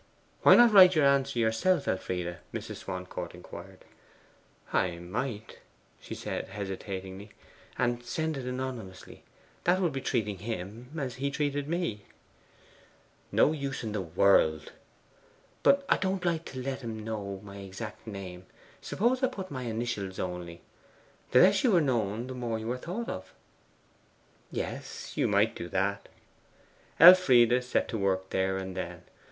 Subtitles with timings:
[0.41, 2.77] 'Why not write your answer yourself, Elfride?' Mrs.
[2.77, 3.85] Swancourt inquired.
[4.73, 5.59] 'I might,'
[5.99, 7.29] she said hesitatingly;
[7.77, 9.21] 'and send it anonymously:
[9.65, 12.07] that would be treating him as he has treated me.'
[13.31, 14.71] 'No use in the world!'
[15.61, 18.47] 'But I don't like to let him know my exact name.
[18.81, 20.61] Suppose I put my initials only?
[21.29, 23.31] The less you are known the more you are thought of.'
[24.51, 26.09] 'Yes; you might do that.'
[26.99, 29.03] Elfride set to work there and then.